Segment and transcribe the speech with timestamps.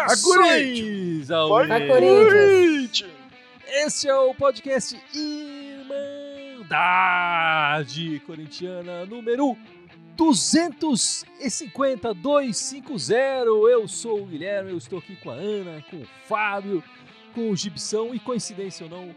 [0.00, 3.04] Saudações ao Corinthians!
[3.68, 6.70] Esse é o podcast Irmandade
[8.26, 9.56] Corintiana número
[10.16, 13.48] 250 250.
[13.70, 16.82] Eu sou o Guilherme, eu estou aqui com a Ana, com o Fábio,
[17.30, 19.14] com o Gibson e coincidência ou não,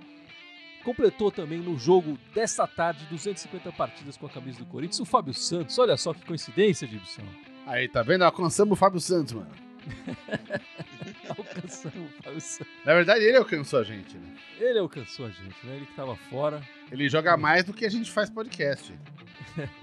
[0.84, 5.34] completou também no jogo desta tarde 250 partidas com a camisa do Corinthians o Fábio
[5.34, 5.78] Santos.
[5.80, 7.24] Olha só que coincidência, Gibson.
[7.66, 8.24] Aí, tá vendo?
[8.24, 9.52] Alcançamos o Fábio Santos, mano.
[11.30, 12.74] Alcançamos o Fábio Santos.
[12.86, 14.36] Na verdade, ele alcançou a gente, né?
[14.60, 15.76] Ele alcançou a gente, né?
[15.76, 16.62] Ele que tava fora.
[16.92, 18.94] Ele joga mais do que a gente faz podcast.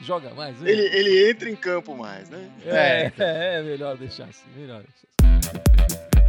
[0.00, 0.68] Joga mais, né?
[0.68, 2.50] Ele, ele entra em campo mais, né?
[2.66, 3.12] É, É.
[3.18, 6.21] é, é melhor deixar assim, melhor deixar assim.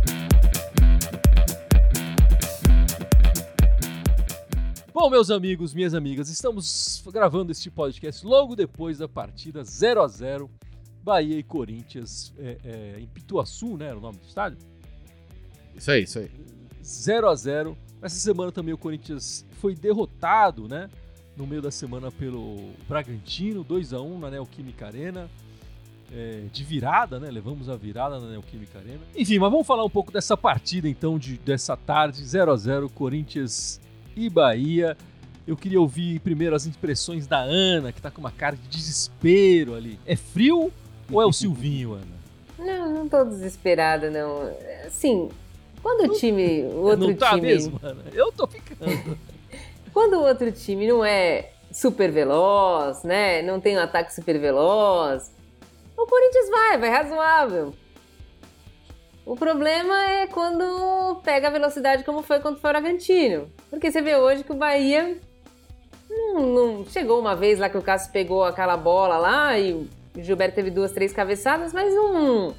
[4.93, 10.07] Bom, meus amigos, minhas amigas, estamos gravando este podcast logo depois da partida 0 a
[10.07, 10.51] 0
[11.01, 13.87] Bahia e Corinthians é, é, em Pituaçu, né?
[13.87, 14.59] Era o nome do estádio?
[15.75, 16.29] Isso aí, isso aí.
[16.83, 20.87] 0 a 0 Essa semana também o Corinthians foi derrotado, né?
[21.35, 25.27] No meio da semana pelo Bragantino, 2 a 1 na Neoquímica Arena.
[26.11, 27.31] É, de virada, né?
[27.31, 29.01] Levamos a virada na Neoquímica Arena.
[29.15, 32.89] Enfim, mas vamos falar um pouco dessa partida então, de, dessa tarde, 0 a 0
[32.91, 33.81] Corinthians
[34.15, 34.97] e Bahia.
[35.45, 39.75] Eu queria ouvir primeiro as impressões da Ana, que tá com uma cara de desespero
[39.75, 39.99] ali.
[40.05, 40.71] É frio
[41.11, 42.13] ou é o Silvinho, Ana?
[42.57, 44.49] Não, não tô desesperada, não.
[44.85, 45.29] Assim,
[45.81, 48.03] quando o time, o outro Não tá time, mesmo, Ana?
[48.13, 48.79] Eu tô ficando.
[49.93, 53.41] quando o outro time não é super veloz, né?
[53.41, 55.33] Não tem um ataque super veloz,
[55.97, 57.73] o Corinthians vai, vai razoável.
[59.25, 63.47] O problema é quando pega a velocidade como foi contra o Bragantino.
[63.69, 65.17] Porque você vê hoje que o Bahia
[66.09, 69.87] não, não- chegou uma vez lá que o Cássio pegou aquela bola lá e o
[70.17, 72.53] Gilberto teve duas, três cabeçadas, mas não,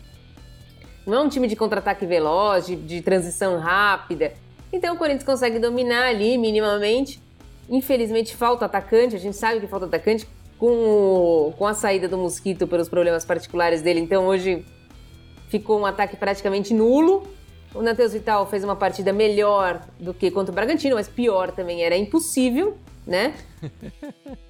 [1.07, 4.33] não é um time de contra-ataque veloz, de, de transição rápida.
[4.73, 7.21] Então o Corinthians consegue dominar ali minimamente.
[7.69, 10.27] Infelizmente falta atacante, a gente sabe que falta atacante
[10.59, 14.01] com, o- com a saída do Mosquito pelos problemas particulares dele.
[14.01, 14.65] Então hoje
[15.59, 17.23] ficou um ataque praticamente nulo.
[17.73, 21.85] O Matheus Vital fez uma partida melhor do que contra o Bragantino, mas pior também
[21.85, 22.77] era impossível,
[23.07, 23.35] né?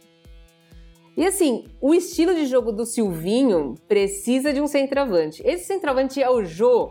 [1.17, 5.41] E assim, o estilo de jogo do Silvinho precisa de um centroavante.
[5.47, 6.91] Esse centroavante é o Jô?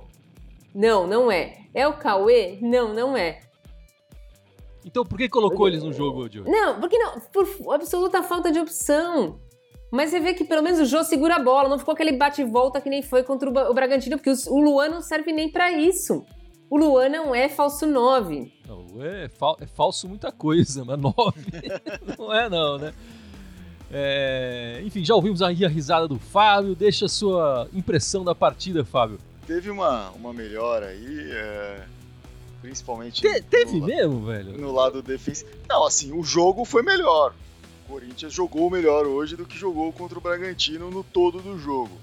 [0.73, 1.57] Não, não é.
[1.73, 2.57] É o Cauê?
[2.61, 3.41] Não, não é.
[4.85, 6.49] Então por que colocou eles no jogo, Diogo?
[6.49, 9.41] Não, porque não, por absoluta falta de opção.
[9.95, 12.41] Mas você vê que pelo menos o Jô segura a bola, não ficou aquele bate
[12.41, 15.71] e volta que nem foi contra o Bragantino, porque o Luan não serve nem pra
[15.71, 16.25] isso.
[16.67, 18.51] O Luan não é falso 9.
[18.67, 21.45] Não, é, fal- é falso muita coisa, mas nove
[22.17, 22.91] não é não, né?
[23.91, 26.73] É, enfim, já ouvimos aí a risada do Fábio.
[26.73, 29.19] Deixa a sua impressão da partida, Fábio.
[29.45, 31.81] Teve uma, uma melhora aí, é,
[32.63, 34.57] principalmente Te- teve no, mesmo, velho?
[34.59, 35.51] no lado defensivo.
[35.69, 37.35] Não, assim, o jogo foi melhor.
[37.93, 41.95] Corinthians jogou melhor hoje do que jogou contra o Bragantino no todo do jogo.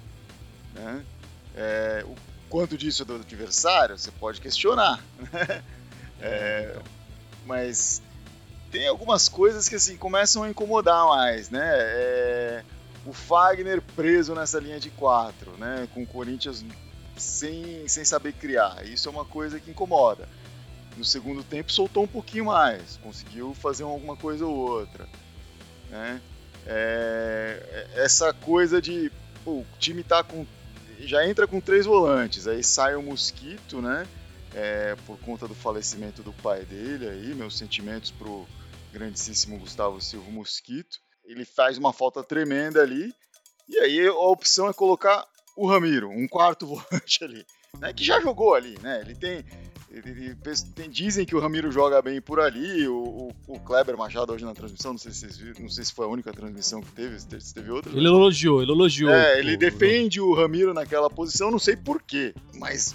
[0.72, 1.04] né?
[1.56, 2.14] É, o
[2.48, 5.04] quanto disso é do adversário, você pode questionar.
[5.18, 5.64] né?
[6.20, 6.78] É,
[7.44, 8.00] mas
[8.70, 11.68] tem algumas coisas que assim começam a incomodar mais, né?
[11.72, 12.64] É,
[13.04, 15.88] o Fagner preso nessa linha de quatro, né?
[15.92, 16.64] Com o Corinthians
[17.16, 18.86] sem, sem saber criar.
[18.86, 20.28] Isso é uma coisa que incomoda.
[20.96, 25.08] No segundo tempo soltou um pouquinho mais, conseguiu fazer alguma coisa ou outra.
[25.90, 26.20] Né?
[26.66, 29.10] É, essa coisa de
[29.44, 30.46] pô, o time tá com.
[31.00, 34.06] já entra com três volantes, aí sai o Mosquito, né?
[34.54, 38.46] É, por conta do falecimento do pai dele aí, meus sentimentos pro
[38.92, 40.98] grandíssimo Gustavo Silva Mosquito.
[41.24, 43.12] Ele faz uma falta tremenda ali,
[43.68, 45.24] e aí a opção é colocar
[45.56, 47.46] o Ramiro, um quarto volante ali,
[47.78, 49.00] né, que já jogou ali, né?
[49.00, 49.44] Ele tem,
[49.90, 50.36] ele-
[50.74, 54.44] tem- dizem que o Ramiro joga bem por ali, o, o- o Kleber Machado hoje
[54.44, 56.92] na transmissão, não sei se vocês viram, não sei se foi a única transmissão que
[56.92, 57.90] teve, se teve, se teve outra.
[57.96, 59.10] Ele elogiou, ele elogiou.
[59.10, 62.94] É, ele o- defende o Ramiro naquela posição, não sei porquê, mas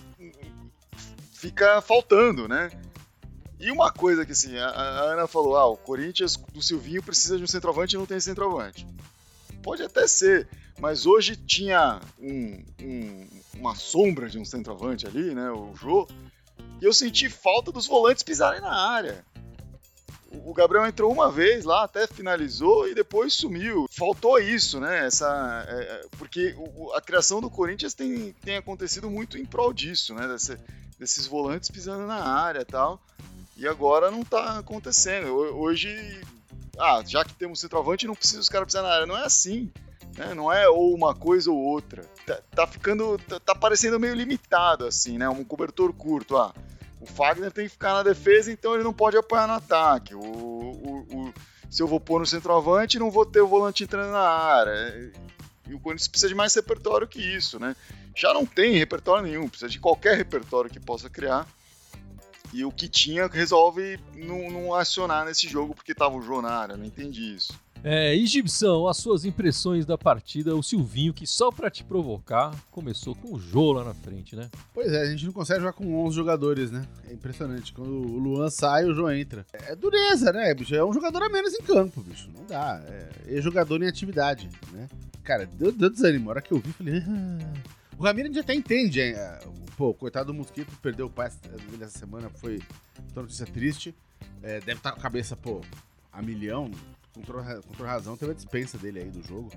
[1.33, 2.71] fica faltando, né?
[3.59, 7.37] E uma coisa que assim, a, a Ana falou, ah, o Corinthians do Silvinho precisa
[7.37, 8.85] de um centroavante e não tem centroavante.
[9.63, 10.47] Pode até ser,
[10.79, 13.27] mas hoje tinha um- um-
[13.57, 16.07] uma sombra de um centroavante ali, né, o Jô,
[16.85, 19.23] eu senti falta dos volantes pisarem na área.
[20.43, 23.87] O Gabriel entrou uma vez lá, até finalizou e depois sumiu.
[23.89, 25.05] Faltou isso, né?
[25.05, 29.71] Essa, é, é, porque o- a criação do Corinthians tem, tem acontecido muito em prol
[29.71, 30.27] disso, né?
[30.27, 30.57] Desse-
[30.99, 33.01] desses volantes pisando na área e tal.
[33.55, 35.27] E agora não tá acontecendo.
[35.33, 36.21] Ho- Hoje,
[36.77, 39.05] ah, já que temos centroavante, não precisa os caras pisar na área.
[39.05, 39.71] Não é assim.
[40.17, 40.33] Né?
[40.33, 42.03] Não é ou uma coisa ou outra.
[42.25, 43.17] Tá, tá ficando.
[43.19, 45.27] Tá, tá parecendo meio limitado, assim, né?
[45.29, 46.35] Um cobertor curto.
[46.37, 46.53] Ah,
[47.05, 50.13] o Fagner tem que ficar na defesa, então ele não pode apoiar no ataque.
[50.15, 51.33] O, o- o-
[51.69, 55.11] se eu vou pôr no centroavante, não vou ter o volante entrando na área.
[55.67, 57.75] E o Corinthians precisa de mais repertório que isso, né?
[58.15, 61.47] Já não tem repertório nenhum, precisa de qualquer repertório que possa criar.
[62.53, 66.51] E o que tinha resolve não, não acionar nesse jogo porque tava o Jô na
[66.51, 67.59] área, não entendi isso.
[67.87, 72.51] É, e Gibson, as suas impressões da partida, o Silvinho, que só pra te provocar,
[72.71, 74.49] começou com o Jô lá na frente, né?
[74.73, 76.83] Pois é, a gente não consegue jogar com 11 jogadores, né?
[77.07, 77.71] É impressionante.
[77.71, 79.45] Quando o Luan sai, o João entra.
[79.53, 80.73] É dureza, né, bicho?
[80.73, 82.27] É um jogador a menos em campo, bicho.
[82.35, 82.81] Não dá.
[82.87, 84.89] É, é jogador em atividade, né?
[85.23, 86.31] Cara, deu, deu desânimo.
[86.31, 87.03] A hora que eu vi, falei...
[87.07, 87.53] "Ah".
[87.99, 89.13] O Ramiro gente até entende, hein?
[89.15, 89.39] É,
[89.77, 91.29] Pô, coitado do Mosquito, perdeu o pai
[91.81, 92.61] essa semana, foi
[93.13, 93.93] uma notícia triste.
[94.41, 95.61] É, deve estar com a cabeça, pô,
[96.11, 96.71] a milhão.
[97.15, 97.41] Com toda,
[97.85, 99.51] razão, teve a dispensa dele aí do jogo.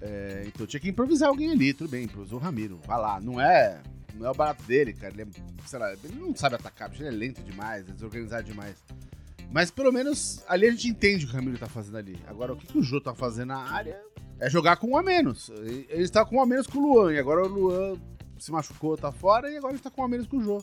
[0.00, 2.80] É, então tinha que improvisar alguém ali, tudo bem, improvisou o Ramiro.
[2.86, 3.82] Vai lá, não é,
[4.14, 5.12] não é o barato dele, cara.
[5.12, 5.26] Ele é,
[5.66, 8.76] sei lá, ele não sabe atacar, ele é lento demais, é desorganizado demais.
[9.50, 12.18] Mas pelo menos ali a gente entende o que o Ramiro tá fazendo ali.
[12.26, 14.00] Agora, o que, que o Jô tá fazendo na área
[14.38, 15.48] é jogar com um a menos.
[15.48, 17.96] Ele está com um a menos com o Luan, e agora o Luan
[18.38, 20.62] se machucou, tá fora, e agora ele tá com um a menos com o Jô.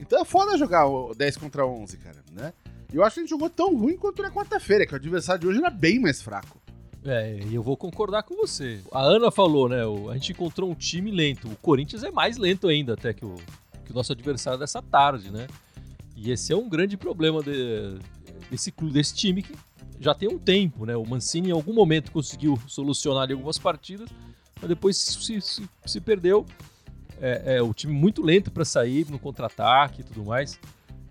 [0.00, 2.52] Então é foda jogar o 10 contra 11, cara, né?
[2.92, 5.46] Eu acho que a gente jogou tão ruim quanto na quarta-feira, que o adversário de
[5.48, 6.60] hoje era bem mais fraco.
[7.04, 8.80] É, e eu vou concordar com você.
[8.92, 9.78] A Ana falou, né?
[10.10, 11.48] A gente encontrou um time lento.
[11.48, 13.34] O Corinthians é mais lento ainda até que o,
[13.84, 15.46] que o nosso adversário dessa tarde, né?
[16.16, 17.98] E esse é um grande problema de-
[18.50, 19.54] desse clube, desse time que
[20.00, 20.96] já tem um tempo, né?
[20.96, 24.08] O Mancini em algum momento conseguiu solucionar ali algumas partidas,
[24.60, 26.44] mas depois se, se- se perdeu.
[27.20, 30.58] É, é o time muito lento para sair no contra-ataque e tudo mais.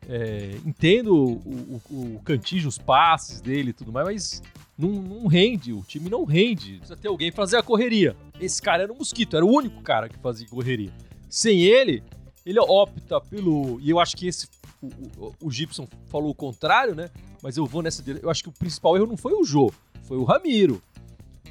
[0.10, 4.44] É, entendo o, o, o os passes dele e tudo mais, mas
[4.78, 6.78] não, não rende, o time não rende.
[6.78, 8.16] Precisa ter alguém fazer a correria.
[8.40, 10.94] Esse cara era o Mosquito, era o único cara que fazia correria.
[11.28, 12.04] Sem ele,
[12.46, 13.80] ele opta pelo.
[13.82, 14.48] E eu acho que esse.
[14.82, 17.10] O, o, o Gibson falou o contrário, né?
[17.44, 18.02] Mas eu vou nessa.
[18.22, 19.74] Eu acho que o principal erro não foi o Jô,
[20.04, 20.82] foi o Ramiro.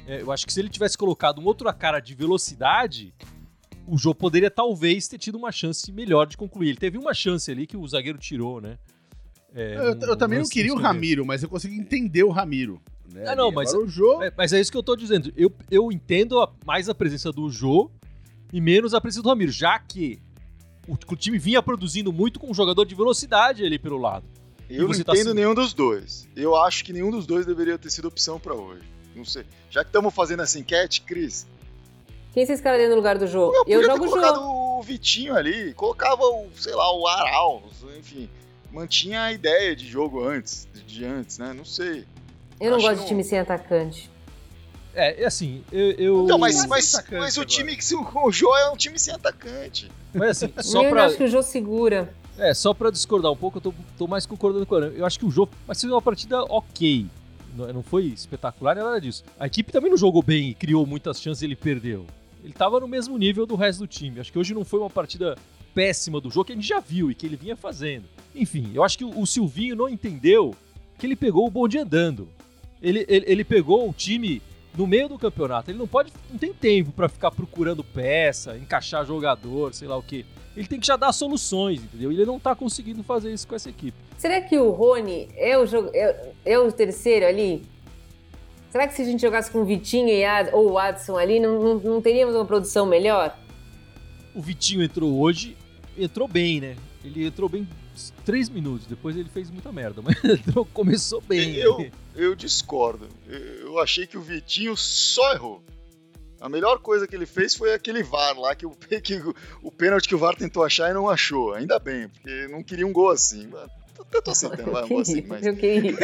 [0.07, 3.13] É, eu acho que se ele tivesse colocado um outro cara de velocidade,
[3.87, 6.69] o Jô poderia talvez ter tido uma chance melhor de concluir.
[6.69, 8.77] Ele teve uma chance ali que o zagueiro tirou, né?
[9.55, 10.77] É, eu, num- eu também num não queria o.
[10.77, 12.81] Ramiro, mas eu consegui entender o Ramiro.
[13.11, 13.25] Né?
[13.27, 14.21] Ah, não, mas- o Jô...
[14.21, 15.31] É, mas é isso que eu tô dizendo.
[15.35, 17.89] Eu, eu entendo a- mais a presença do Jô
[18.51, 20.19] e menos a presença do Ramiro, já que
[20.87, 24.25] o, o time vinha produzindo muito com um jogador de velocidade ali pelo lado.
[24.69, 25.33] Eu não tá entendo assim?
[25.33, 26.27] nenhum dos dois.
[26.35, 28.83] Eu acho que nenhum dos dois deveria ter sido opção pra hoje.
[29.15, 29.45] Não sei.
[29.71, 31.47] Já que estamos fazendo essa enquete, Cris,
[32.37, 33.51] Quem você escalaria no lugar do jogo?
[33.65, 34.77] eu jogo o jogo.
[34.77, 37.63] o Vitinho ali, colocava o, sei lá, o Aral,
[37.97, 38.29] enfim,
[38.71, 41.51] mantinha a ideia de jogo antes, de antes, né?
[41.51, 42.05] Não sei.
[42.61, 44.07] Eu não acho gosto de time sem atacante.
[44.93, 45.93] É, é assim, eu.
[45.93, 49.15] eu Então, mas, mas, mas o time que se o Jô é um time sem
[49.15, 49.89] atacante.
[50.13, 52.13] mas assim, só eu pra, acho que o Jô segura.
[52.37, 54.93] é, só pra discordar um pouco, eu tô, tô mais concordando com o Ana.
[54.95, 55.51] Eu acho que o jogo.
[55.65, 57.07] Mas foi uma partida ok.
[57.55, 59.23] Não, não foi espetacular, nem nada disso.
[59.39, 62.05] A equipe também não jogou bem e criou muitas chances e ele perdeu.
[62.47, 64.21] Ele tava no mesmo nível do resto do time.
[64.21, 65.37] Acho que hoje não foi uma partida
[65.75, 68.05] péssima do jogo que a gente já viu e que ele vinha fazendo.
[68.33, 70.55] Enfim, eu acho que o, Silvinho não entendeu
[70.97, 72.29] que ele pegou o bonde andando.
[72.81, 74.41] Ele, ele, ele pegou o time
[74.77, 75.69] no meio do campeonato.
[75.69, 80.01] Ele não pode, não tem tempo pra ficar procurando peça, encaixar jogador, sei lá o
[80.01, 80.23] quê.
[80.55, 82.13] Ele tem que já dar soluções, entendeu?
[82.13, 83.97] Ele não tá conseguindo fazer isso com essa equipe.
[84.17, 87.65] Será que o Rony é o, é, é o terceiro ali?
[88.71, 91.39] Será que se a gente jogasse com o Vitinho e Ad, ou o Adson ali,
[91.39, 93.37] não, não, não teríamos uma produção melhor?
[94.35, 95.57] O Vitinho entrou hoje,
[95.97, 96.75] entrou bem, né?
[97.03, 97.67] Ele entrou bem
[98.25, 101.55] três minutos, depois ele fez muita merda, mas entrou, começou bem.
[101.55, 103.07] Eu, eu discordo.
[103.27, 105.63] Eu, achei que o Vitinho só errou.
[106.39, 108.71] A melhor coisa que ele fez foi aquele VAR lá, que o,
[109.01, 109.33] que o,
[109.63, 111.53] o pênalti que o VAR tentou achar e não achou.
[111.53, 113.49] Ainda bem, porque não queria um gol assim.
[114.13, 115.45] Eu tô aceitando, vai, um gol assim, mas.
[115.45, 115.97] Eu queria.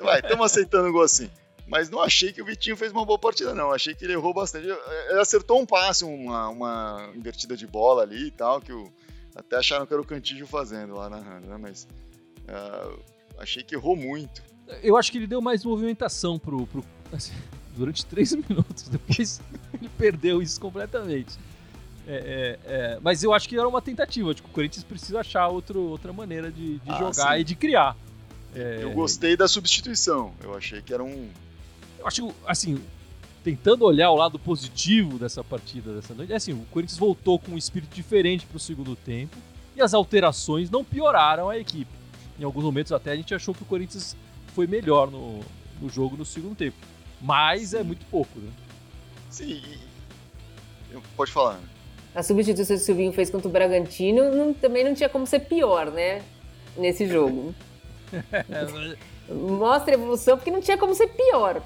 [0.00, 1.30] Vai, estamos aceitando um gol assim.
[1.66, 3.70] Mas não achei que o Vitinho fez uma boa partida, não.
[3.72, 4.66] Achei que ele errou bastante.
[4.66, 8.92] Ele acertou um passe, uma, uma invertida de bola ali e tal, que o,
[9.34, 11.56] até acharam que era o Cantígio fazendo lá narrando, né?
[11.58, 11.86] Mas
[12.48, 12.90] ah,
[13.38, 14.42] achei que errou muito.
[14.82, 17.32] Eu acho que ele deu mais movimentação pro, pro assim,
[17.76, 18.88] durante três minutos.
[18.88, 19.40] Depois
[19.72, 21.38] ele perdeu isso completamente.
[22.06, 24.34] É, é, é, mas eu acho que era uma tentativa.
[24.34, 27.40] Tipo, o Corinthians precisa achar outro, outra maneira de, de Ah, jogar sim.
[27.40, 27.96] e de criar.
[28.54, 30.34] É, Eu gostei da substituição.
[30.42, 31.30] Eu achei que era um.
[32.02, 32.82] Eu acho, assim,
[33.44, 37.52] tentando olhar o lado positivo dessa partida dessa noite, é assim, o Corinthians voltou com
[37.52, 39.36] um espírito diferente pro segundo tempo
[39.76, 41.90] e as alterações não pioraram a equipe.
[42.38, 44.16] Em alguns momentos até a gente achou que o Corinthians
[44.48, 45.40] foi melhor no,
[45.80, 46.76] no jogo no segundo tempo.
[47.20, 48.50] Mas é muito pouco, né?
[49.30, 49.62] Sim.
[51.16, 51.68] Pode falar, né?
[52.14, 55.40] A substituição que o Silvinho fez contra o Bragantino não, também não tinha como ser
[55.40, 56.22] pior, né?
[56.76, 57.54] Nesse jogo.
[59.30, 61.62] Mostra a evolução porque não tinha como ser pior.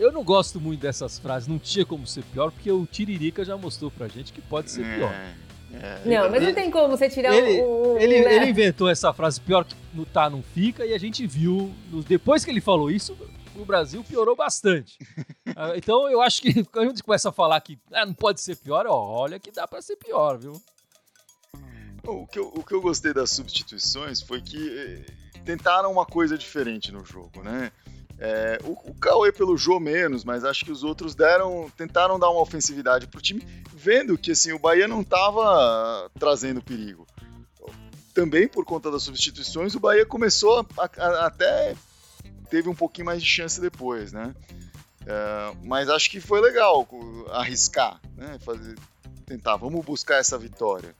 [0.00, 3.54] Eu não gosto muito dessas frases, não tinha como ser pior, porque o Tiririca já
[3.58, 5.12] mostrou pra gente que pode ser pior.
[5.12, 5.34] É,
[5.74, 6.02] é.
[6.06, 7.98] Não, mas não tem como você tirar ele, o.
[7.98, 8.36] Ele, né?
[8.36, 11.70] ele inventou essa frase pior que no tá, não fica, e a gente viu,
[12.08, 13.14] depois que ele falou isso,
[13.54, 14.98] o Brasil piorou bastante.
[15.56, 18.40] Ah, então eu acho que quando a gente começa a falar que ah, não pode
[18.40, 20.52] ser pior, ó, olha que dá para ser pior, viu?
[22.06, 25.04] O que, eu, o que eu gostei das substituições foi que eh,
[25.44, 27.72] tentaram uma coisa diferente no jogo, né?
[28.22, 32.28] É, o, o Cauê pelo Jô menos, mas acho que os outros deram, tentaram dar
[32.28, 37.06] uma ofensividade pro time, vendo que assim, o Bahia não estava trazendo perigo.
[38.12, 41.74] Também por conta das substituições, o Bahia começou a, a, até
[42.50, 44.34] teve um pouquinho mais de chance depois, né?
[45.06, 46.86] É, mas acho que foi legal
[47.30, 48.38] arriscar, né?
[48.40, 48.76] Fazer,
[49.24, 50.94] tentar, vamos buscar essa vitória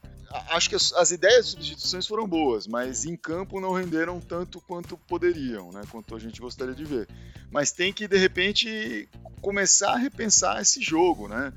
[0.50, 4.60] acho que as, as, ideias de substituições foram boas, mas em campo não renderam tanto
[4.60, 5.82] quanto poderiam, né?
[5.90, 7.08] Quanto a gente gostaria de ver.
[7.50, 9.08] Mas tem que, de repente,
[9.40, 11.52] começar a repensar esse jogo, né?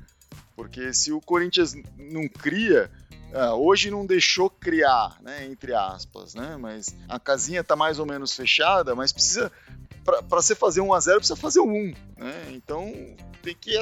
[0.56, 2.90] Porque se o Corinthians não cria,
[3.32, 5.46] uh, hoje não deixou criar, né?
[5.46, 6.56] Entre aspas, né?
[6.56, 9.52] Mas a casinha está mais ou menos fechada, mas precisa.
[10.04, 12.34] Para você fazer um a 0 precisa fazer um 1, né?
[12.52, 12.92] Então
[13.42, 13.78] tem que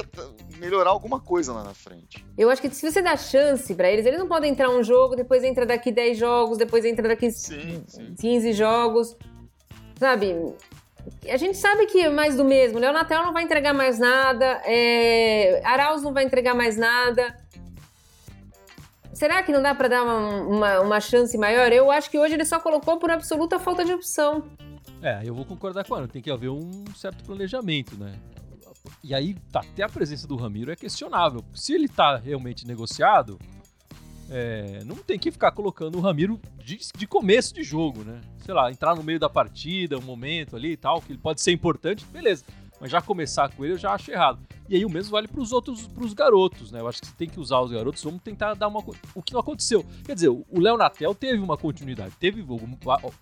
[0.57, 2.25] melhorar alguma coisa lá na frente.
[2.37, 5.15] Eu acho que se você dá chance para eles, eles não podem entrar um jogo,
[5.15, 8.15] depois entra daqui 10 jogos, depois entra daqui sim, sim.
[8.19, 9.15] 15 jogos.
[9.97, 10.35] Sabe?
[11.29, 12.79] A gente sabe que é mais do mesmo.
[12.79, 15.61] Léo Natel não vai entregar mais nada, é...
[15.65, 17.37] Arauz não vai entregar mais nada.
[19.13, 21.71] Será que não dá para dar uma, uma, uma, chance maior?
[21.71, 24.43] Eu acho que hoje ele só colocou por absoluta falta de opção.
[25.03, 26.07] É, eu vou concordar com ela.
[26.07, 28.17] Tem que haver um certo planejamento, né?
[29.03, 31.43] E aí, tá, até a presença do Ramiro é questionável.
[31.53, 33.37] Se ele tá realmente negociado,
[34.29, 38.21] é, não tem que ficar colocando o Ramiro de, de, começo de jogo, né?
[38.45, 41.41] Sei lá, entrar no meio da partida, um momento ali e tal, que ele pode
[41.41, 42.45] ser importante, beleza.
[42.83, 44.45] Mas já começar com ele eu já acho errado.
[44.67, 46.81] E aí o mesmo vale para os outros, para os garotos, né?
[46.81, 48.83] Eu acho que você tem que usar os garotos, vamos tentar dar uma.
[49.15, 49.85] O que não aconteceu.
[50.05, 52.45] Quer dizer, o Léo Natel teve uma continuidade, teve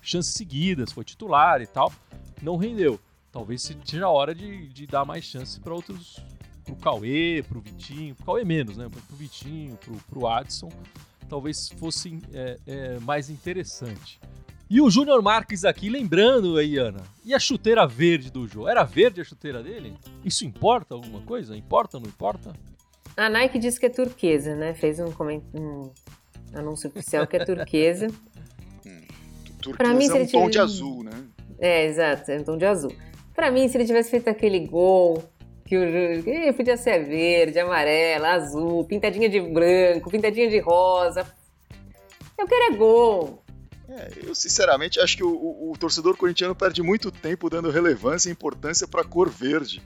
[0.02, 1.94] chances seguidas, foi titular e tal,
[2.42, 3.00] não rendeu
[3.32, 6.20] talvez seja a hora de, de dar mais chance para outros.
[6.64, 8.88] Pro Cauê, pro Vitinho, pro Cauê menos, né?
[8.88, 10.70] Pro Vitinho, pro, pro Adson,
[11.28, 14.20] talvez fosse é, é, mais interessante.
[14.74, 18.70] E o Júnior Marques aqui, lembrando aí, Ana, e a chuteira verde do jogo?
[18.70, 19.98] Era verde a chuteira dele?
[20.24, 21.58] Isso importa alguma coisa?
[21.58, 22.54] Importa ou não importa?
[23.18, 24.74] A Nike disse que é turquesa, né?
[24.74, 25.08] Fez um,
[25.54, 25.92] um
[26.54, 28.08] anúncio oficial que é turquesa.
[28.86, 29.02] hum,
[29.62, 31.22] turquesa mim, é um tom de azul, né?
[31.60, 32.96] É, exato, é um tom de azul.
[33.36, 35.22] Para mim, se ele tivesse feito aquele gol,
[35.66, 41.28] que o podia ser verde, amarelo, azul, pintadinha de branco, pintadinha de rosa.
[42.38, 43.42] Eu quero é gol.
[43.92, 48.30] É, eu sinceramente acho que o, o, o, torcedor corintiano perde muito tempo dando relevância
[48.30, 49.84] e importância para a cor verde.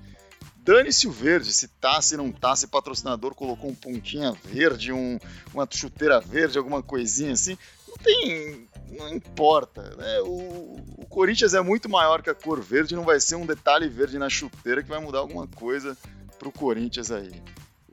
[0.57, 5.19] Dane-se o verde, se tá, se não tá, se patrocinador colocou um pontinha verde, um,
[5.53, 7.57] uma chuteira verde, alguma coisinha assim.
[7.87, 9.95] Não tem não importa.
[9.95, 10.19] Né?
[10.21, 13.89] O, o, Corinthians é muito maior que a cor verde, não vai ser um detalhe
[13.89, 15.97] verde na chuteira que vai mudar alguma coisa
[16.37, 17.31] pro Corinthians aí.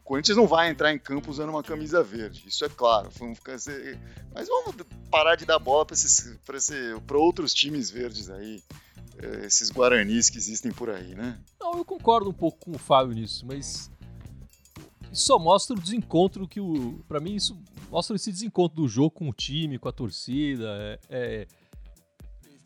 [0.03, 3.09] O Corinthians não vai entrar em campo usando uma camisa verde, isso é claro.
[3.19, 3.57] Vamos ficar,
[4.35, 4.75] mas vamos
[5.11, 5.87] parar de dar bola
[7.07, 8.61] para outros times verdes aí,
[9.19, 11.39] eh, esses guaranis que existem por aí, né?
[11.61, 13.91] Não, eu concordo um pouco com o Fábio nisso, mas
[15.13, 17.05] isso só mostra o desencontro que o.
[17.07, 17.57] para mim, isso
[17.91, 20.67] mostra esse desencontro do jogo com o time, com a torcida.
[20.79, 21.47] É, é...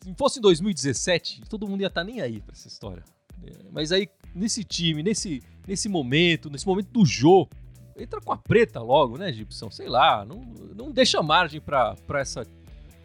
[0.01, 3.03] Se fosse em 2017, todo mundo ia estar tá nem aí pra essa história.
[3.43, 7.49] É, mas aí, nesse time, nesse, nesse momento, nesse momento do jogo,
[7.97, 9.71] entra com a preta logo, né, Gibson?
[9.71, 10.41] Sei lá, não,
[10.75, 12.45] não deixa margem pra, pra, essa,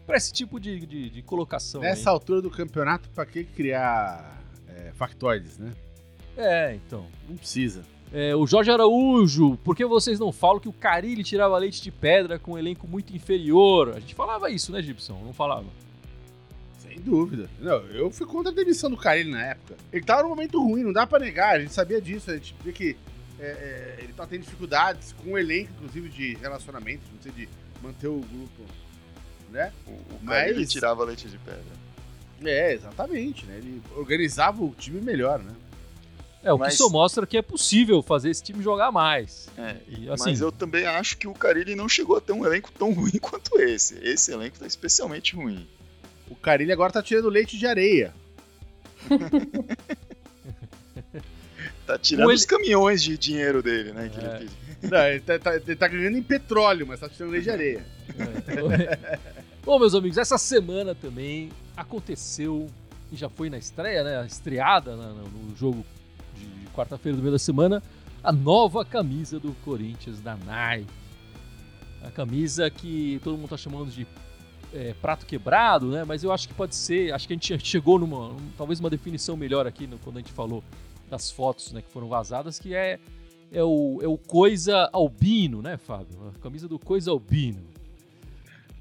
[0.05, 1.81] pra esse tipo de, de, de colocação.
[1.81, 2.13] Nessa aí.
[2.13, 5.73] altura do campeonato, pra que criar é, factoides, né?
[6.37, 7.05] É, então.
[7.27, 7.83] Não precisa.
[8.11, 11.91] É, o Jorge Araújo, por que vocês não falam que o Carilli tirava leite de
[11.91, 13.93] pedra com um elenco muito inferior?
[13.95, 15.19] A gente falava isso, né, Gibson?
[15.25, 15.65] Não falava?
[16.93, 17.49] Sem dúvida.
[17.59, 19.75] Não, eu fui contra a demissão do Carilli na época.
[19.91, 22.55] Ele tava num momento ruim, não dá pra negar, a gente sabia disso, a gente
[22.63, 22.95] via que
[23.39, 27.49] é, é, ele tá tendo dificuldades com o elenco, inclusive de relacionamento, não sei, de
[27.81, 28.63] manter o grupo,
[29.49, 29.73] né?
[29.87, 30.71] O, o Mas...
[30.71, 31.83] tirava leite de pedra.
[32.45, 33.57] É, exatamente, né?
[33.57, 35.53] Ele organizava o time melhor, né?
[36.43, 36.73] É, o mas...
[36.73, 39.47] que só mostra que é possível fazer esse time jogar mais.
[39.57, 40.31] É, e, assim...
[40.31, 43.17] Mas eu também acho que o Carilli não chegou a ter um elenco tão ruim
[43.21, 43.97] quanto esse.
[44.05, 45.65] Esse elenco tá especialmente ruim.
[46.33, 48.11] O Carilli agora tá tirando leite de areia.
[51.85, 54.09] Tá tirando Ou os caminhões de dinheiro dele, né?
[54.09, 54.35] Que É.
[54.37, 54.49] ele.
[54.89, 57.85] Não, ele tá, tá- ele tá ganhando em petróleo, mas tá tirando leite de areia.
[58.09, 59.19] É.
[59.63, 62.69] Bom, meus amigos, essa semana também aconteceu
[63.11, 64.17] e já foi na estreia, né?
[64.21, 65.85] A estreada na- no, no jogo
[66.37, 67.83] de quarta-feira do meio da semana,
[68.23, 70.87] a nova camisa do Corinthians da Nike.
[72.01, 74.05] A camisa que todo mundo tá chamando de
[74.73, 76.03] é, prato quebrado, né?
[76.03, 77.13] Mas eu acho que pode ser.
[77.13, 78.29] Acho que a gente chegou numa.
[78.29, 80.63] um- talvez uma definição melhor aqui no- quando a gente falou
[81.09, 82.99] das fotos né, que foram vazadas, que é,
[83.51, 86.33] é, o, é o Coisa Albino, né, Fábio?
[86.35, 87.71] A camisa do Coisa Albino.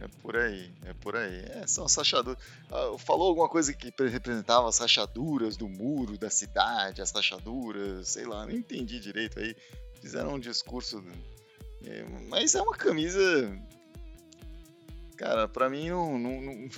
[0.01, 1.45] É por aí, é por aí.
[1.51, 2.37] É, são as rachaduras.
[2.71, 8.09] Ah, falou alguma coisa que pre- representava as rachaduras do muro da cidade, as rachaduras,
[8.09, 9.55] sei lá, não entendi direito aí.
[10.01, 11.05] Fizeram um discurso.
[11.85, 13.21] é, mas é uma camisa.
[15.23, 16.69] Cara, pra mim não, não,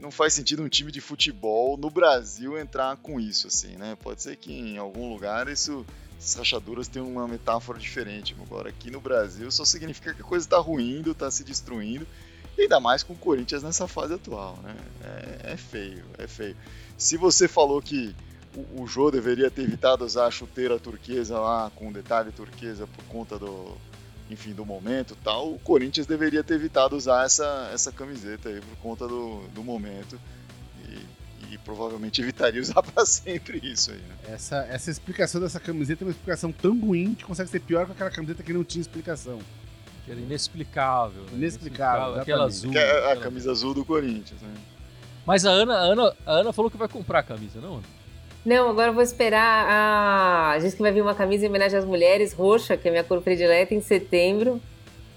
[0.00, 3.96] não, faz sentido um time de futebol no Brasil entrar com isso, assim, né?
[4.02, 5.86] Pode ser que em algum lugar isso.
[6.18, 8.34] Essas rachaduras têm uma metáfora diferente.
[8.42, 12.04] Agora, aqui no Brasil, só significa que a coisa tá ruindo, tá se destruindo.
[12.56, 14.74] E ainda mais com o Corinthians nessa fase atual, né?
[15.04, 16.56] É, é feio, é feio.
[16.96, 18.12] Se você falou que
[18.56, 23.04] o, o Jô deveria ter evitado usar a chuteira turquesa lá, com detalhe turquesa por
[23.04, 23.76] conta do,
[24.30, 28.60] enfim, do momento e tal, o Corinthians deveria ter evitado usar essa, essa camiseta aí
[28.60, 30.18] por conta do, do momento.
[30.88, 34.14] E, e provavelmente evitaria usar para sempre isso aí, né?
[34.28, 37.92] Essa, essa explicação dessa camiseta é uma explicação tão ruim que consegue ser pior que
[37.92, 39.38] aquela camiseta que não tinha explicação.
[40.04, 41.22] Que era inexplicável.
[41.24, 41.30] né?
[41.34, 42.78] Inexplicável, Aquela exatamente.
[42.78, 42.78] azul.
[42.78, 44.54] É a, a aquela- camisa azul do Corinthians, né?
[45.26, 47.74] Mas a Ana, a, Ana, a Ana falou que vai comprar a camisa, não?
[47.76, 47.97] Ana?
[48.44, 50.58] Não, agora eu vou esperar a.
[50.60, 53.04] Diz que vai vir uma camisa em homenagem às mulheres, roxa, que é a minha
[53.04, 54.60] cor predileta, em setembro.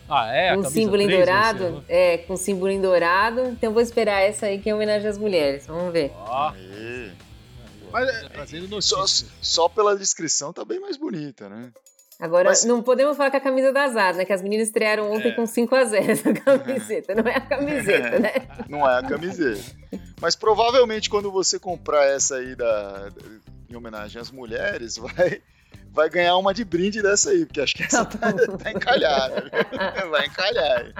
[0.10, 0.50] Ah, é?
[0.50, 1.64] A com camisa símbolo em 3 vai dourado.
[1.64, 1.82] ser, né?
[1.88, 3.42] É, com símbolo em dourado.
[3.48, 5.66] Então vou esperar essa aí que é em homenagem às mulheres.
[5.68, 6.12] Vamos ver.
[6.18, 6.52] Ó,
[7.92, 9.06] tá trazendo Só,
[9.42, 11.70] só pela descrição tá bem mais bonita, né?
[12.20, 14.26] Agora, Mas- não podemos falar que é a camisa da Azar, né?
[14.26, 15.32] Que as meninas estrearam ontem É.
[15.32, 17.16] com 5x0 essa camiseta.
[17.16, 18.32] Não é a camiseta, né?
[18.70, 19.62] Não é a camiseta.
[20.22, 23.12] Mas provavelmente quando você comprar essa aí da,
[23.68, 25.42] em homenagem às mulheres, vai,
[25.92, 29.50] vai ganhar uma de brinde dessa aí, porque acho que essa tá, tá encalhada.
[30.12, 30.94] Vai encalhar.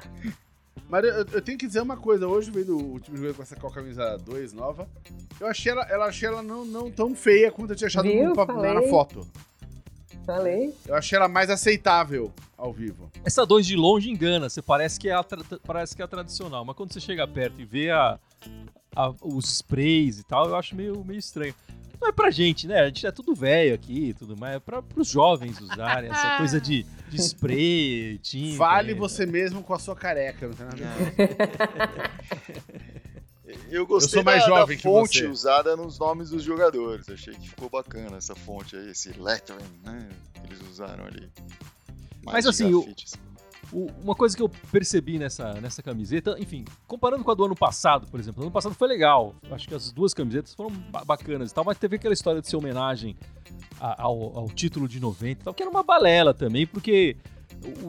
[0.90, 2.28] mas eu, eu tenho que dizer uma coisa.
[2.28, 4.90] Hoje, vendo o time jogando com essa com a camisa 2 nova,
[5.40, 8.34] eu achei ela, ela, achei ela não, não tão feia quanto eu tinha achado Viu?
[8.34, 9.28] no na, foto.
[10.26, 10.74] Falei.
[10.88, 13.10] Eu achei ela mais aceitável ao vivo.
[13.26, 15.26] Essa 2 de longe engana, você parece que, é a
[15.66, 18.20] parece que é a tradicional, mas quando você chega perto e vê a,
[18.96, 21.56] a- os sprays e tal, eu acho meio, meio estranho.
[22.00, 22.80] Não é pra gente, né?
[22.80, 26.38] A gente é tudo velho aqui e tudo mais, é pra, pros jovens usarem essa
[26.38, 28.58] coisa de, de spray, tinta.
[28.58, 29.00] Fale né?
[29.00, 32.82] você mesmo com a sua careca, não tem nada a ver.
[33.70, 35.28] Eu gostei Eu sou mais da, da jovem que fonte você.
[35.28, 37.10] usada nos nomes dos jogadores.
[37.10, 40.08] Achei que ficou bacana essa fonte aí, esse lettering, né?
[40.34, 41.30] Que eles usaram ali.
[42.24, 42.86] Mais Mas assim, o-.
[43.74, 47.56] O- uma coisa que eu percebi nessa, nessa camiseta, enfim, comparando com a do ano
[47.56, 49.34] passado, por exemplo, ano passado foi legal.
[49.50, 52.50] Acho que as duas camisetas foram ba- bacanas e tal, mas teve aquela história de
[52.50, 53.16] ser homenagem
[53.80, 57.16] a- ao, ao título de 90 e tal, que era uma balela também, porque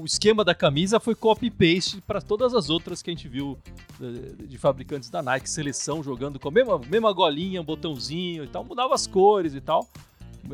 [0.00, 3.58] o- esquema da camisa foi copy-paste para todas as outras que a gente viu
[4.00, 8.64] eh, de fabricantes da Nike, seleção jogando com a mesma, mesma golinha, botãozinho e tal,
[8.64, 9.88] mudava as cores e tal.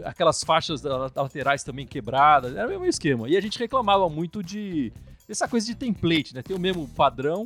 [0.04, 3.28] Aquelas faixas laterais também quebradas, era o mesmo esquema.
[3.28, 4.92] E a gente reclamava muito de
[5.28, 6.42] essa coisa de template, né?
[6.42, 7.44] Tem o mesmo padrão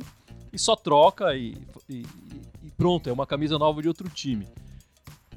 [0.51, 1.57] e só troca e,
[1.89, 2.05] e-
[2.63, 4.45] e pronto, é uma camisa nova de outro time.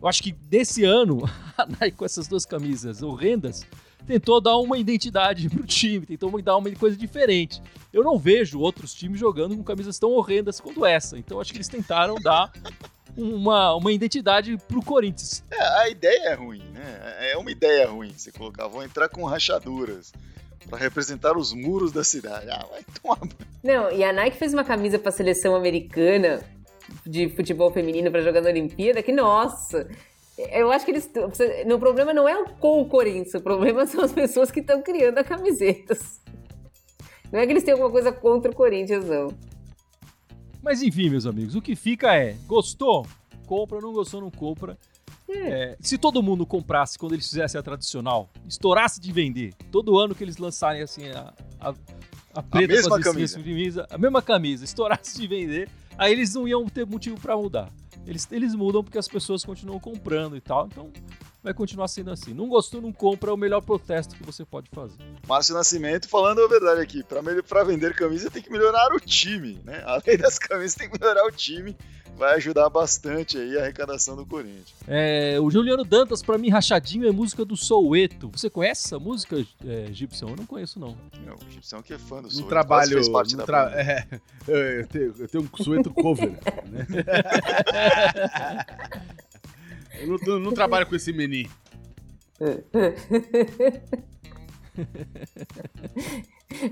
[0.02, 1.22] Eu acho que desse ano,
[1.56, 3.64] a Nike com essas duas camisas horrendas
[4.06, 7.60] tentou dar uma identidade pro time, tentou dar uma coisa diferente.
[7.92, 11.58] Eu não vejo outros times jogando com camisas tão horrendas quanto essa, então acho que
[11.58, 12.52] eles tentaram dar
[13.16, 15.42] uma, uma identidade pro Corinthians.
[15.50, 17.30] É, a ideia é ruim, né?
[17.32, 18.68] É uma ideia ruim você colocar.
[18.68, 20.12] Vão entrar com rachaduras
[20.68, 22.50] para representar os muros da cidade.
[22.50, 23.18] Ah, vai tomar.
[23.62, 26.42] Não, e a Nike fez uma camisa pra seleção americana
[27.06, 29.88] de futebol feminino pra jogar na Olimpíada que, nossa.
[30.38, 31.10] Eu acho que eles.
[31.72, 34.82] O problema não é o com o Corinthians, o problema são as pessoas que estão
[34.82, 36.20] criando as camisetas.
[37.32, 39.32] Não é que eles têm alguma coisa contra o Corinthians, não.
[40.62, 43.04] Mas enfim, meus amigos, o que fica é: gostou?
[43.46, 44.78] Compra, não gostou, não compra.
[45.28, 50.14] É, se todo mundo comprasse quando eles fizessem a tradicional, estourasse de vender, todo ano
[50.14, 51.74] que eles lançarem assim a, a,
[52.32, 53.38] a preta mesma com as camisa.
[53.38, 53.38] camisa.
[53.38, 55.68] camisa, a mesma camisa, estourasse de vender,
[55.98, 57.68] aí eles não iam ter motivo pra mudar.
[58.06, 60.66] Eles, eles mudam porque as pessoas continuam comprando e tal.
[60.66, 60.90] Então,
[61.46, 62.34] vai continuar sendo assim.
[62.34, 64.96] Não gostou, não compra, é o melhor protesto que você pode fazer.
[65.28, 69.80] Márcio Nascimento falando a verdade aqui, para vender camisa tem que melhorar o time, né?
[69.86, 71.76] Além das camisas tem que melhorar o time
[72.16, 74.72] vai ajudar bastante aí a arrecadação do Corinthians.
[74.88, 78.30] É, o Juliano Dantas, para mim, Rachadinho é música do Soueto.
[78.30, 80.30] Você conhece essa música, é, Gibson?
[80.30, 80.96] Eu não conheço, não.
[81.26, 82.48] Não, o Gibson que é fã do No Soueto.
[82.48, 82.92] trabalho.
[82.92, 83.70] fez parte no da tra...
[83.76, 84.06] é,
[84.48, 86.30] eu, tenho, eu tenho um sueto cover.
[86.30, 86.86] né?
[90.00, 91.48] eu não, não- não trabalho com esse meni.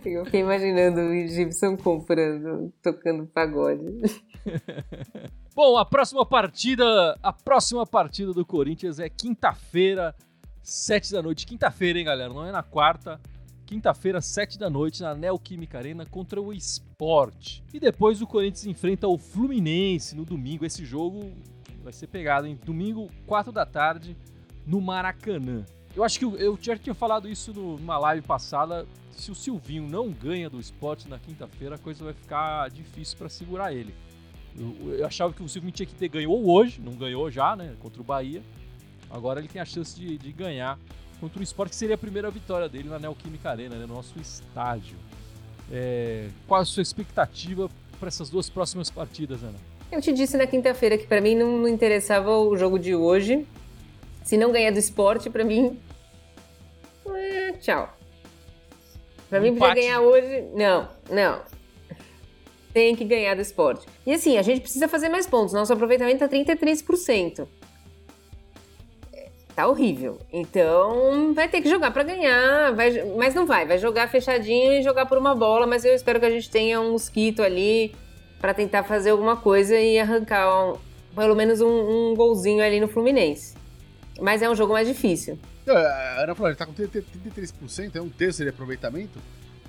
[0.05, 3.83] Eu fiquei imaginando o Gibson comprando, tocando pagode.
[5.55, 10.15] Bom, a próxima partida, a próxima partida do Corinthians é quinta-feira,
[10.63, 11.47] sete da noite.
[11.47, 12.33] Quinta-feira, hein, galera?
[12.33, 13.21] Não é na quarta.
[13.67, 17.61] Quinta-feira, sete da noite, na Neoquímica Arena contra o Sport.
[17.73, 20.65] E depois o Corinthians enfrenta o Fluminense no domingo.
[20.67, 21.33] Esse jogo
[21.85, 22.59] vai ser pegado, hein?
[22.65, 24.17] Domingo, quatro da tarde,
[24.67, 25.65] no Maracanã.
[25.95, 28.87] Eu acho que eu, eu já tinha falado isso numa live passada.
[29.13, 33.29] Se o Silvinho não ganha do Sport na quinta-feira, a coisa vai ficar difícil para
[33.29, 33.95] segurar ele.
[34.59, 37.77] Eu, eu achava que o Silvinho tinha que ter ganhou hoje, não ganhou já, né?
[37.81, 38.43] Contra o Bahia.
[39.11, 40.79] Agora ele tem a chance de, de ganhar
[41.21, 44.19] contra o Sport, que seria a primeira vitória dele na Neoquímica Arena, né, no nosso
[44.19, 44.97] estádio.
[45.71, 47.71] É, qual a sua expectativa
[48.01, 49.59] para essas duas próximas partidas, Ana?
[49.91, 53.47] Eu te disse na quinta-feira que pra mim não, não interessava o jogo de hoje.
[54.25, 55.79] Se não ganhar do esporte, pra mim.
[57.07, 57.95] é, tchau.
[59.29, 60.45] Pra mim, podia ganhar hoje.
[60.55, 61.41] Não, não.
[62.73, 63.87] Tem que ganhar do esporte.
[64.07, 65.53] E assim, a gente precisa fazer mais pontos.
[65.55, 67.47] Nosso aproveitamento tá 33%.
[69.13, 70.19] É, Tá horrível.
[70.33, 72.73] Então, vai ter que jogar pra ganhar.
[72.75, 73.67] Vai, mas não vai.
[73.67, 75.67] Vai jogar fechadinho e jogar por uma bola.
[75.67, 77.95] Mas eu espero que a gente tenha um mosquito ali
[78.45, 80.77] pra tentar fazer alguma coisa e arrancar um-
[81.15, 83.55] pelo menos um, um golzinho ali no Fluminense.
[84.21, 85.39] Mas é um jogo mais difícil.
[85.65, 89.19] Não, A Ana falou, ele tá com 30 33%, é um terço de aproveitamento,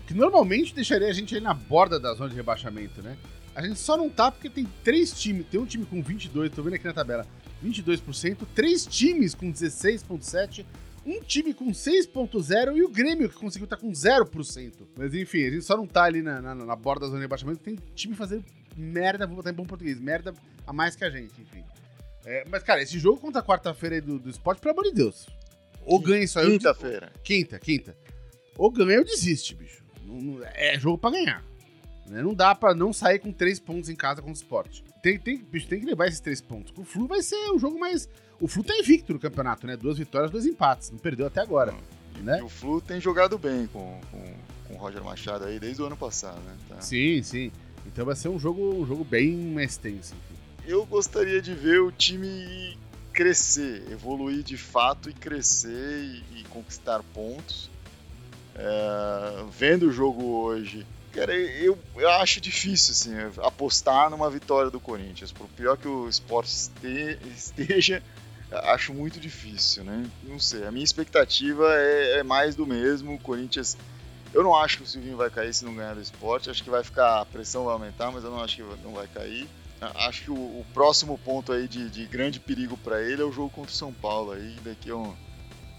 [0.06, 3.16] que normalmente deixaria a gente aí na borda da zona de rebaixamento, né?
[3.56, 6.62] A gente só não tá porque tem três times, tem um time com 22, tô
[6.62, 7.26] vendo aqui na tabela,
[7.64, 10.66] 22%, três times com 16,7%,
[11.06, 14.74] um time com 6,0% e o Grêmio que conseguiu estar com 0%.
[14.98, 17.24] Mas enfim, a gente só não tá ali na, na, na borda da zona de
[17.24, 18.44] rebaixamento, tem time fazendo
[18.76, 20.34] merda, vou botar em bom português, merda
[20.66, 21.64] a mais que a gente, enfim.
[22.26, 24.94] É, mas, cara, esse jogo contra a quarta-feira aí do, do esporte, pelo amor de
[24.94, 25.28] Deus.
[25.86, 26.52] Ou ganha isso aí.
[26.52, 27.12] Quinta-feira.
[27.24, 27.96] Quinta, quinta.
[28.58, 29.84] Ou ganha ou desiste, bicho.
[30.04, 31.44] Não- não- é jogo pra ganhar.
[32.08, 32.22] né?
[32.24, 34.84] Não dá pra não sair com três pontos em casa com o esporte.
[35.04, 36.74] Tem, tem, bicho, tem que levar esses três pontos.
[36.78, 38.10] O Flu vai ser o jogo mais.
[38.40, 39.76] O Flu tá invicto no campeonato, né?
[39.78, 40.90] Duas vitórias, dois empates.
[40.92, 41.74] Não perdeu até agora.
[42.24, 42.40] Né?
[42.40, 44.34] E o Flu tem jogado bem com, com,
[44.68, 46.56] com o Roger Machado aí desde o ano passado, né?
[46.70, 46.82] Tá.
[46.82, 47.52] Sim, sim.
[47.86, 50.14] Então vai ser um jogo, um jogo bem mais tenso.
[50.16, 50.36] enfim.
[50.66, 52.78] Eu gostaria de ver o time
[53.14, 57.70] crescer, evoluir de fato e crescer e, e conquistar pontos.
[58.56, 64.80] É, vendo o jogo hoje, cara, eu, eu acho difícil assim, apostar numa vitória do
[64.80, 65.32] Corinthians.
[65.32, 68.02] Por pior que o esporte este- esteja,
[68.52, 70.06] acho muito difícil, né?
[70.24, 73.14] Não sei, a minha expectativa é, é mais do mesmo.
[73.16, 73.78] O Corinthians,
[74.36, 76.50] eu não acho que o Silvinho vai cair se não ganhar do esporte.
[76.50, 79.08] Acho que vai ficar, a pressão vai aumentar, mas eu não acho que não vai
[79.08, 79.48] cair.
[79.82, 83.32] Acho que o, o próximo ponto aí de, de grande perigo para ele é o
[83.32, 85.14] jogo contra o São Paulo aí daqui a um-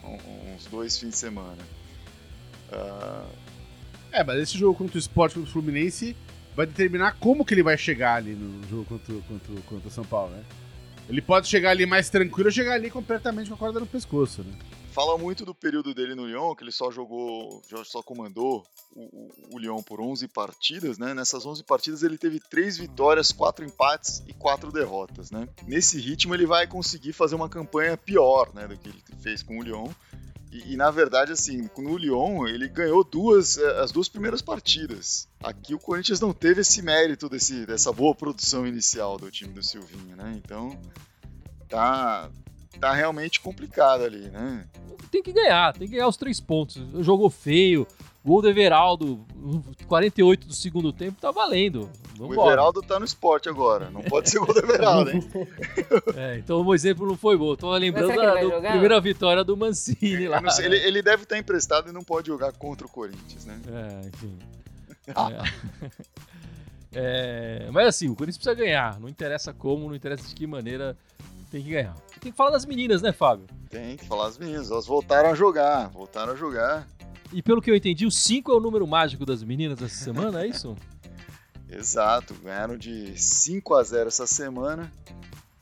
[0.04, 1.62] um- uns dois fins de semana.
[2.72, 3.24] Ah,
[4.12, 6.16] É, mas esse jogo contra o esporte contra o Fluminense
[6.54, 10.04] vai determinar como que ele vai chegar ali no jogo contra, contra, contra o São
[10.04, 10.42] Paulo, né?
[11.08, 14.42] Ele pode chegar ali mais tranquilo ou chegar ali completamente com a corda no pescoço,
[14.42, 14.52] né?
[14.96, 19.30] Fala muito do período dele no Lyon, que ele só jogou, só comandou o, o,
[19.52, 21.12] o Lyon por 11 partidas, né?
[21.12, 25.46] Nessas 11 partidas ele teve 3 vitórias, 4 empates e 4 derrotas, né?
[25.66, 29.58] Nesse ritmo ele vai conseguir fazer uma campanha pior, né, do que ele fez com
[29.58, 29.86] o Lyon.
[30.50, 35.28] E, e, na verdade, assim, no Lyon ele ganhou duas, eh, as duas primeiras partidas.
[35.44, 39.62] Aqui o Corinthians não teve esse mérito desse, dessa boa produção inicial do time do
[39.62, 40.32] Silvinho, né?
[40.42, 40.80] Então
[41.68, 42.30] tá,
[42.78, 44.64] tá realmente complicado ali, né?
[45.10, 46.82] Tem que ganhar, tem que ganhar os três pontos.
[47.00, 47.86] Jogou feio,
[48.24, 49.24] gol do Everaldo,
[49.86, 51.88] 48 do segundo tempo, tá valendo.
[52.18, 52.52] O Vambora.
[52.52, 55.22] Everaldo tá no esporte agora, não pode ser gol do Everaldo, hein?
[56.16, 57.54] É, então o exemplo não foi bom.
[57.54, 60.40] Tô lembrando será que ele da primeira vitória do Mancini lá.
[60.42, 63.60] Eu sei, ele, ele deve estar emprestado e não pode jogar contra o Corinthians, né?
[63.68, 64.38] É, enfim.
[65.08, 65.86] É.
[66.98, 68.98] É, mas assim, o Corinthians precisa ganhar.
[68.98, 70.96] Não interessa como, não interessa de que maneira,
[71.50, 71.94] tem que ganhar.
[72.26, 73.46] Tem que falar das meninas, né, Fábio?
[73.70, 76.88] Tem que falar as meninas, elas voltaram a jogar, voltaram a jogar.
[77.32, 80.42] E pelo que eu entendi, o 5 é o número mágico das meninas essa semana,
[80.42, 80.76] é isso?
[81.70, 84.90] Exato, ganharam de 5 a 0 essa semana.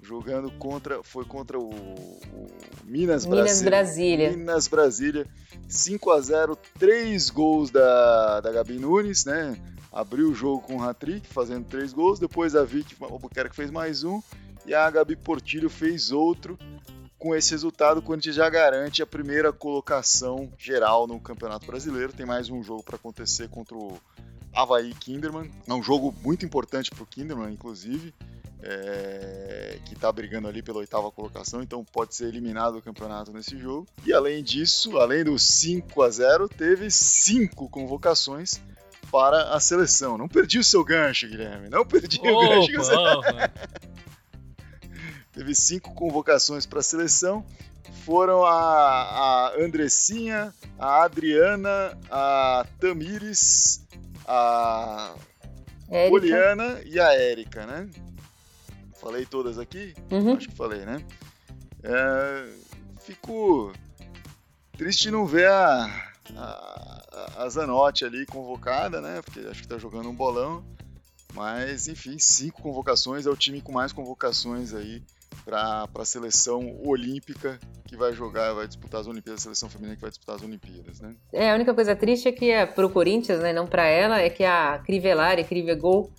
[0.02, 1.02] jogando contra.
[1.02, 2.50] Foi contra o, o
[2.84, 4.30] Minas, Minas Brasília.
[4.30, 5.26] Minas Brasília.
[5.68, 9.54] 5 a 0 três gols da, da Gabi Nunes, né?
[9.92, 12.18] Abriu o jogo com o hat-trick, fazendo três gols.
[12.18, 14.22] Depois a Vicky Albuquerque fez mais um.
[14.66, 16.58] E a Gabi Portilho fez outro.
[17.18, 22.12] Com esse resultado, o Corinthians já garante a primeira colocação geral no Campeonato Brasileiro.
[22.12, 23.98] Tem mais um jogo para acontecer contra o
[24.52, 25.50] Havaí Kinderman.
[25.66, 28.12] É um jogo muito importante para o Kinderman, inclusive
[28.64, 33.58] é, que está brigando ali pela oitava colocação, então pode ser eliminado do campeonato nesse
[33.58, 33.86] jogo.
[34.06, 38.60] E além disso, além do 5 a 0 teve cinco convocações
[39.12, 40.16] para a seleção.
[40.16, 41.68] Não perdi o seu gancho, Guilherme.
[41.68, 42.72] Não perdi Opa, o gancho.
[42.80, 42.94] Você...
[45.34, 47.44] teve cinco convocações para a seleção.
[48.04, 53.84] Foram a, a Andressinha, a Adriana, a Tamires,
[54.26, 55.14] a
[55.90, 56.10] Érica.
[56.10, 57.88] Poliana e a Érica, né?
[59.00, 59.94] Falei todas aqui?
[60.10, 60.36] Uhum.
[60.36, 61.04] Acho que falei, né?
[61.82, 62.48] É,
[63.00, 63.72] fico
[64.76, 69.20] triste não ver a, a, a Zanotti ali convocada, né?
[69.22, 70.64] Porque acho que tá jogando um bolão.
[71.34, 73.26] Mas, enfim, cinco convocações.
[73.26, 75.02] É o time com mais convocações aí
[75.44, 80.00] para a seleção olímpica que vai jogar, vai disputar as Olimpíadas, a seleção feminina que
[80.00, 81.14] vai disputar as Olimpíadas, né?
[81.32, 84.30] É, a única coisa triste é que é pro Corinthians, né, não para ela, é
[84.30, 86.10] que a Crivellari, Crivegol,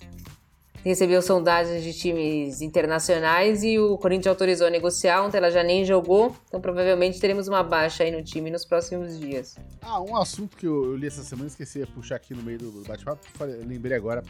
[0.86, 5.84] recebeu sondagens de times internacionais e o Corinthians autorizou a negociar, ontem ela já nem
[5.84, 9.56] jogou, então provavelmente teremos uma baixa aí no time nos próximos dias.
[9.82, 12.84] Ah, um assunto que eu, li essa semana, esqueci de puxar aqui no meio do
[12.86, 13.20] bate-papo,
[13.66, 14.22] lembrei agora.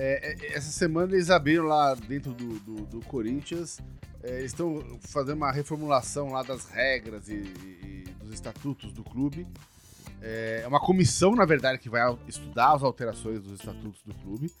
[0.00, 3.80] É, é, essa semana eles abriram lá dentro do, do, do Corinthians,
[4.22, 9.44] é, estão fazendo uma reformulação lá das regras e, e, e dos estatutos do clube.
[10.22, 14.52] É, é uma comissão, na verdade, que vai estudar as alterações dos estatutos do clube.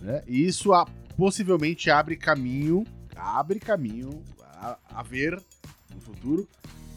[0.00, 0.22] Né?
[0.26, 2.82] E isso a, possivelmente abre caminho,
[3.14, 5.38] abre caminho a, a ver
[5.94, 6.48] no futuro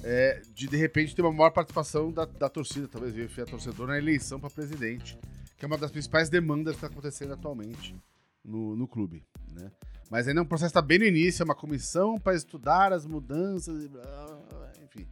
[0.03, 3.87] é, de de repente ter uma maior participação da, da torcida, talvez ver a torcedor
[3.87, 5.17] na eleição para presidente,
[5.59, 7.93] que é uma das principais demandas que está acontecendo atualmente
[8.43, 9.23] no, no clube.
[9.51, 9.69] Né?
[10.09, 13.05] Mas ainda é um processo está bem no início, é uma comissão para estudar as
[13.05, 13.83] mudanças,
[14.83, 15.05] enfim,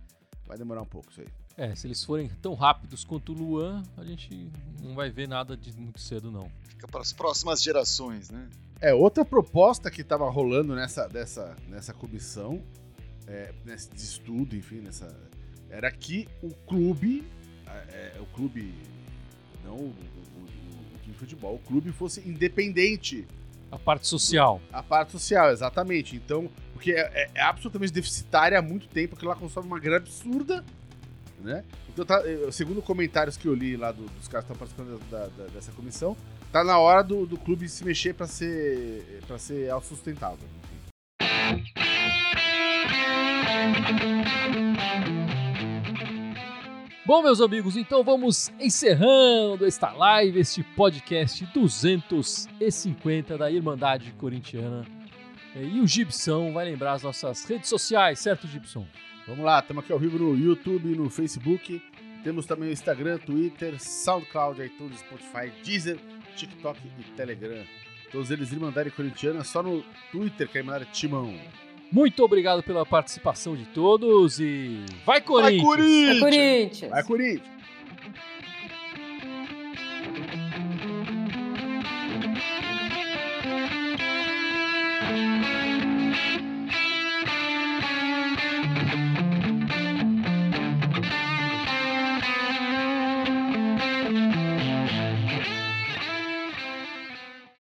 [0.47, 1.27] vai demorar um pouco isso aí.
[1.57, 4.49] É, se eles forem tão rápidos quanto o Luan, a gente
[4.81, 6.49] não vai ver nada de muito cedo, não.
[6.69, 8.47] Fica para as próximas gerações, né?
[8.79, 12.63] É, outra proposta que estava rolando nessa, dessa, nessa comissão,
[13.25, 15.13] é, nesse de estudo, enfim, nessa,
[15.69, 17.27] era que o clube,
[17.65, 18.73] é, é o clube,
[19.63, 19.95] não o,
[21.17, 23.27] futebol, o clube fosse independente
[23.71, 24.61] a parte social.
[24.71, 26.15] A parte social, exatamente.
[26.15, 29.97] Então, porque é, é, é absolutamente deficitária há muito tempo, porque ela consome uma grana
[29.97, 30.63] absurda
[31.39, 31.63] né?
[31.89, 35.27] Então, tá, segundo comentários que eu li lá do, dos caras que estão participando da,
[35.27, 36.15] da, dessa comissão,
[36.51, 40.47] tá na hora do, do clube se mexer para ser para ser autossustentável.
[47.07, 54.85] Bom, meus amigos, então vamos encerrando esta live, este podcast 250 da Irmandade Corintiana.
[55.55, 58.85] E o Gibson vai lembrar as nossas redes sociais, certo, Gibson?
[59.25, 61.81] Vamos lá, estamos aqui ao vivo no YouTube, no Facebook.
[62.25, 65.97] Temos também o Instagram, Twitter, SoundCloud, iTunes, Spotify, Deezer,
[66.35, 67.63] TikTok e Telegram.
[68.11, 71.33] Todos eles Irmandade Corintiana, só no Twitter que é Irmandade Timão.
[71.91, 75.61] Muito obrigado pela participação de todos e vai Corinthians!
[75.61, 76.19] Vai Corinthians!
[76.19, 76.91] Vai Corinthians!
[76.91, 77.56] Vai Corinthians!